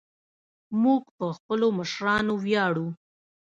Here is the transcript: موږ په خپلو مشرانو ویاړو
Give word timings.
موږ 0.83 1.03
په 1.17 1.25
خپلو 1.37 1.67
مشرانو 1.79 2.33
ویاړو 2.43 2.87